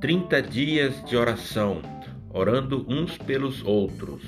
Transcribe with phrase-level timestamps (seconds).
[0.00, 1.82] 30 dias de oração,
[2.32, 4.22] orando uns pelos outros.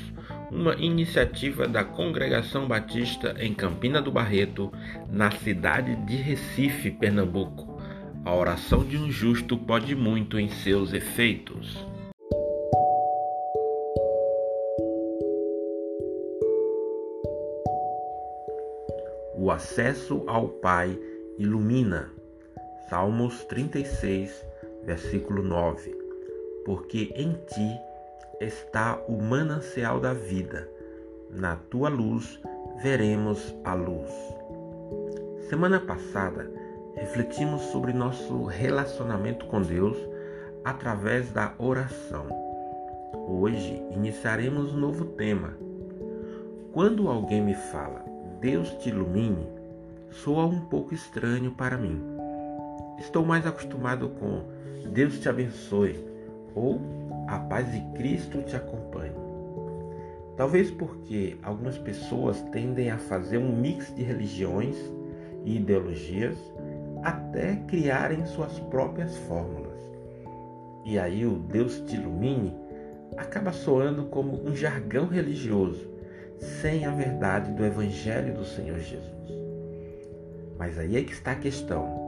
[0.50, 4.70] Uma iniciativa da Congregação Batista em Campina do Barreto,
[5.08, 7.80] na cidade de Recife, Pernambuco.
[8.22, 11.82] A oração de um justo pode muito em seus efeitos.
[19.34, 20.98] O acesso ao Pai
[21.38, 22.10] ilumina.
[22.90, 24.51] Salmos 36,
[24.84, 25.96] versículo 9.
[26.64, 27.80] Porque em ti
[28.40, 30.68] está o manancial da vida.
[31.30, 32.40] Na tua luz
[32.82, 34.10] veremos a luz.
[35.48, 36.50] Semana passada,
[36.94, 39.96] refletimos sobre nosso relacionamento com Deus
[40.64, 42.26] através da oração.
[43.28, 45.54] Hoje iniciaremos um novo tema.
[46.72, 48.04] Quando alguém me fala,
[48.40, 49.46] Deus te ilumine,
[50.10, 52.02] soa um pouco estranho para mim.
[52.98, 54.42] Estou mais acostumado com
[54.88, 55.96] Deus te abençoe
[56.54, 56.80] ou
[57.28, 59.12] a paz de Cristo te acompanhe.
[60.36, 64.76] Talvez porque algumas pessoas tendem a fazer um mix de religiões
[65.44, 66.36] e ideologias
[67.02, 69.80] até criarem suas próprias fórmulas.
[70.84, 72.52] E aí o Deus te ilumine
[73.16, 75.86] acaba soando como um jargão religioso,
[76.38, 79.12] sem a verdade do Evangelho do Senhor Jesus.
[80.58, 82.00] Mas aí é que está a questão.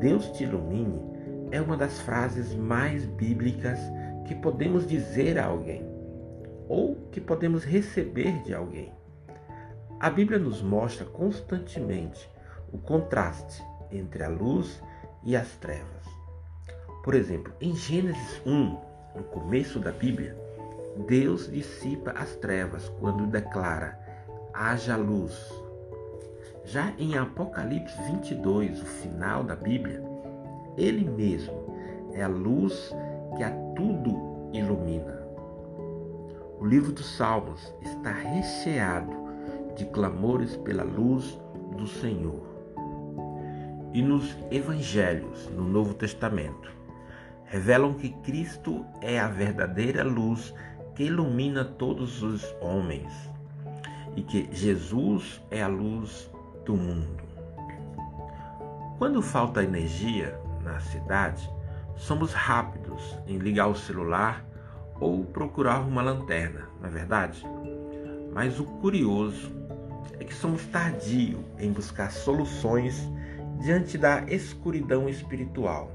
[0.00, 1.15] Deus te ilumine
[1.50, 3.78] é uma das frases mais bíblicas
[4.26, 5.84] que podemos dizer a alguém
[6.68, 8.92] ou que podemos receber de alguém.
[10.00, 12.28] A Bíblia nos mostra constantemente
[12.72, 14.82] o contraste entre a luz
[15.24, 16.04] e as trevas.
[17.02, 18.78] Por exemplo, em Gênesis 1,
[19.14, 20.36] no começo da Bíblia,
[21.06, 23.98] Deus dissipa as trevas quando declara:
[24.52, 25.52] haja luz.
[26.64, 30.02] Já em Apocalipse 22, o final da Bíblia,
[30.76, 31.74] ele mesmo
[32.12, 32.94] é a luz
[33.36, 35.26] que a tudo ilumina.
[36.58, 39.12] O livro dos Salmos está recheado
[39.76, 41.38] de clamores pela luz
[41.76, 42.46] do Senhor.
[43.92, 46.70] E nos evangelhos, no Novo Testamento,
[47.44, 50.54] revelam que Cristo é a verdadeira luz
[50.94, 53.12] que ilumina todos os homens
[54.16, 56.30] e que Jesus é a luz
[56.64, 57.22] do mundo.
[58.98, 61.48] Quando falta energia na cidade,
[61.94, 64.44] somos rápidos em ligar o celular
[65.00, 67.46] ou procurar uma lanterna, na é verdade?
[68.32, 69.50] Mas o curioso
[70.18, 73.08] é que somos tardios em buscar soluções
[73.60, 75.90] diante da escuridão espiritual.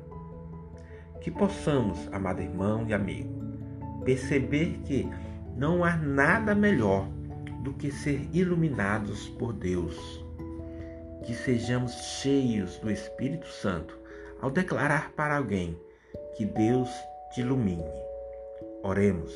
[1.20, 3.30] Que possamos, amado irmão e amigo,
[4.04, 5.08] perceber que
[5.56, 7.08] não há nada melhor
[7.62, 10.26] do que ser iluminados por Deus.
[11.24, 14.01] Que sejamos cheios do Espírito Santo
[14.42, 15.80] ao declarar para alguém
[16.36, 16.90] que Deus
[17.32, 17.86] te ilumine.
[18.84, 19.32] Oremos.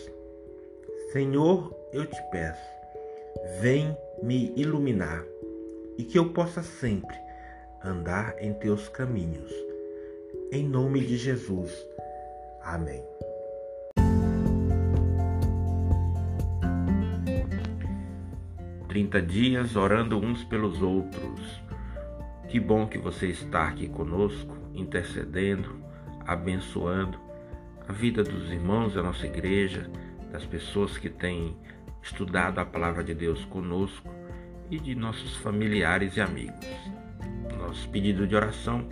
[1.11, 2.69] Senhor, eu te peço,
[3.61, 5.23] vem me iluminar
[5.97, 7.15] e que eu possa sempre
[7.83, 9.51] andar em teus caminhos.
[10.51, 11.71] Em nome de Jesus.
[12.61, 13.03] Amém.
[18.87, 21.61] Trinta dias orando uns pelos outros.
[22.47, 25.83] Que bom que você está aqui conosco, intercedendo,
[26.25, 27.19] abençoando
[27.87, 29.89] a vida dos irmãos da nossa igreja,
[30.31, 31.55] das pessoas que têm
[32.01, 34.13] estudado a palavra de Deus conosco
[34.69, 36.65] e de nossos familiares e amigos.
[37.57, 38.87] Nosso pedido de oração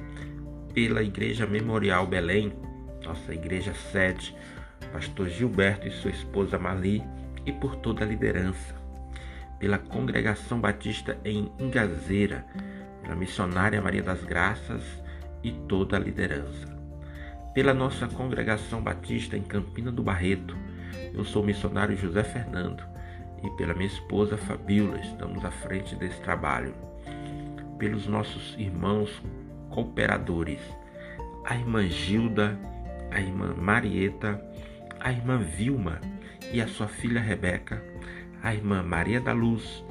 [0.73, 2.53] pela Igreja Memorial Belém,
[3.03, 4.35] nossa igreja sede,
[4.91, 7.03] pastor Gilberto e sua esposa Mali,
[7.45, 8.73] e por toda a liderança,
[9.59, 12.45] pela Congregação Batista em Ingazeira,
[13.01, 15.02] pela missionária Maria das Graças
[15.43, 16.67] e toda a liderança.
[17.53, 20.57] Pela nossa Congregação Batista em Campina do Barreto,
[21.13, 22.83] eu sou o missionário José Fernando
[23.43, 26.73] e pela minha esposa Fabíola estamos à frente desse trabalho.
[27.77, 29.21] Pelos nossos irmãos
[29.69, 30.61] cooperadores,
[31.45, 32.57] a irmã Gilda,
[33.11, 34.41] a irmã Marieta,
[34.99, 35.99] a irmã Vilma
[36.51, 37.83] e a sua filha Rebeca,
[38.41, 39.83] a irmã Maria da Luz,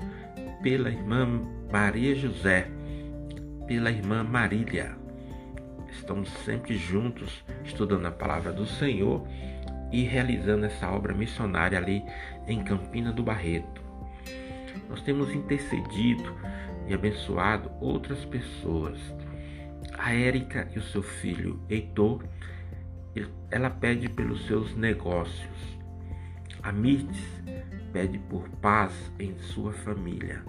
[0.62, 1.40] pela irmã
[1.70, 2.68] Maria José,
[3.66, 5.01] pela irmã Marília.
[5.92, 9.26] Estamos sempre juntos estudando a palavra do Senhor
[9.92, 12.02] e realizando essa obra missionária ali
[12.48, 13.82] em Campina do Barreto.
[14.88, 16.34] Nós temos intercedido
[16.88, 18.98] e abençoado outras pessoas.
[19.98, 22.24] A Érica e o seu filho Heitor,
[23.50, 25.78] ela pede pelos seus negócios.
[26.62, 27.42] A Mirtes
[27.92, 30.42] pede por paz em sua família.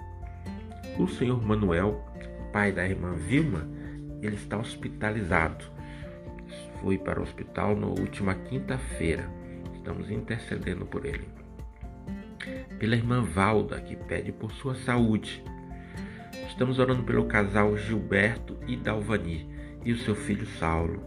[0.98, 2.04] O senhor Manuel,
[2.54, 3.68] pai da irmã Vilma,
[4.26, 5.66] ele está hospitalizado.
[6.82, 9.30] foi para o hospital na última quinta-feira.
[9.74, 11.28] Estamos intercedendo por ele.
[12.78, 15.44] Pela irmã Valda, que pede por sua saúde.
[16.48, 19.50] Estamos orando pelo casal Gilberto e Dalvani
[19.86, 21.02] e o seu filho Saulo.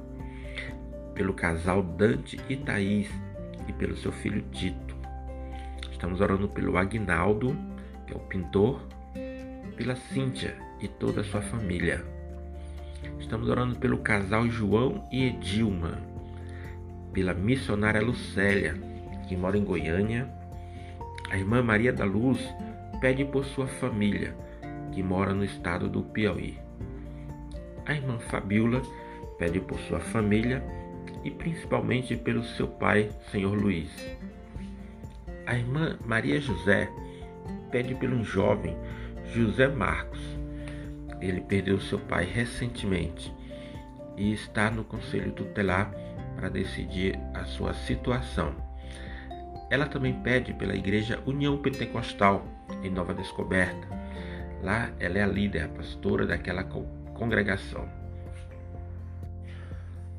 [1.14, 3.08] Pelo casal Dante e Thaís
[3.68, 4.96] e pelo seu filho Tito.
[5.90, 7.56] Estamos orando pelo Agnaldo,
[8.06, 8.80] que é o pintor,
[9.76, 12.15] pela Cíntia e toda a sua família.
[13.18, 15.98] Estamos orando pelo casal João e Edilma,
[17.12, 18.74] pela missionária Lucélia,
[19.28, 20.28] que mora em Goiânia.
[21.30, 22.40] A irmã Maria da Luz
[23.00, 24.36] pede por sua família,
[24.92, 26.58] que mora no estado do Piauí.
[27.84, 28.82] A irmã Fabiola
[29.38, 30.64] pede por sua família
[31.24, 33.90] e principalmente pelo seu pai, Senhor Luiz.
[35.46, 36.90] A irmã Maria José
[37.70, 38.76] pede pelo jovem
[39.34, 40.35] José Marcos.
[41.20, 43.32] Ele perdeu seu pai recentemente
[44.16, 45.92] e está no conselho tutelar
[46.36, 48.54] para decidir a sua situação.
[49.70, 52.46] Ela também pede pela Igreja União Pentecostal
[52.82, 53.88] em Nova Descoberta.
[54.62, 56.64] Lá ela é a líder, a pastora daquela
[57.14, 57.88] congregação.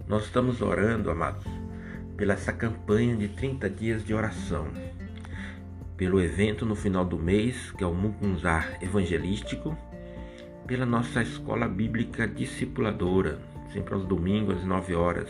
[0.08, 1.46] Nós estamos orando, amados,
[2.16, 4.68] pela essa campanha de 30 dias de oração,
[5.96, 9.78] pelo evento no final do mês, que é o Mucunzar Evangelístico,
[10.68, 13.40] pela nossa escola bíblica discipuladora,
[13.72, 15.30] sempre aos domingos às 9 horas,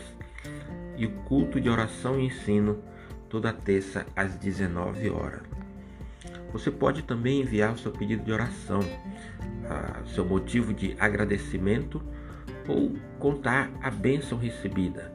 [0.96, 2.82] e o culto de oração e ensino
[3.30, 5.42] toda terça às 19 horas.
[6.52, 8.80] Você pode também enviar o seu pedido de oração,
[10.12, 12.02] seu motivo de agradecimento
[12.66, 15.12] ou contar a bênção recebida.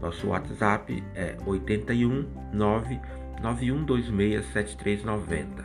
[0.00, 5.64] Nosso WhatsApp é 81 99126 7390.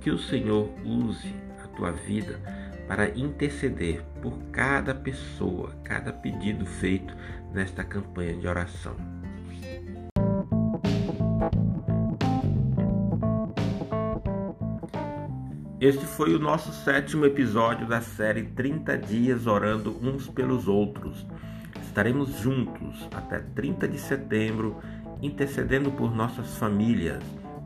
[0.00, 2.40] Que o Senhor use a tua vida
[2.86, 7.14] para interceder por cada pessoa, cada pedido feito
[7.52, 8.96] nesta campanha de oração.
[15.78, 21.26] Este foi o nosso sétimo episódio da série 30 Dias Orando Uns pelos Outros.
[21.82, 24.80] Estaremos juntos até 30 de setembro,
[25.20, 27.22] intercedendo por nossas famílias,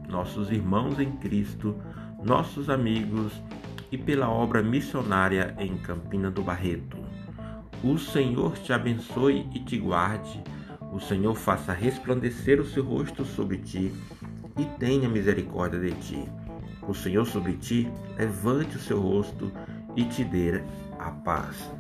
[0.09, 1.77] nossos irmãos em Cristo,
[2.23, 3.33] nossos amigos
[3.91, 6.99] e pela obra missionária em Campina do Barreto.
[7.83, 10.43] O Senhor te abençoe e te guarde.
[10.93, 13.93] O Senhor faça resplandecer o seu rosto sobre ti
[14.59, 16.29] e tenha misericórdia de ti.
[16.87, 17.89] O Senhor sobre ti
[18.19, 19.51] levante o seu rosto
[19.97, 20.63] e te dê
[20.99, 21.80] a paz.